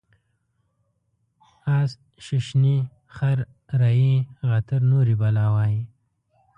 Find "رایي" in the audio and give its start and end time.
3.81-4.15